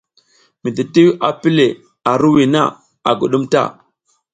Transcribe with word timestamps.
Mititiw 0.61 1.09
a 1.27 1.29
pi 1.39 1.49
le 1.57 1.67
ar 2.09 2.19
hiriwiy 2.21 2.47
na, 2.53 2.61
a 3.09 3.11
guɗum 3.19 3.43
ta. 3.51 3.61